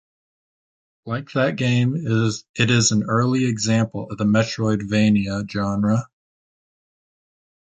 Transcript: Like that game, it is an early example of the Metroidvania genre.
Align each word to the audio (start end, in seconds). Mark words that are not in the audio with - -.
Like 1.05 1.31
that 1.33 1.57
game, 1.57 1.95
it 1.95 2.71
is 2.71 2.91
an 2.91 3.03
early 3.03 3.45
example 3.45 4.09
of 4.09 4.17
the 4.17 4.23
Metroidvania 4.23 5.47
genre. 5.47 6.07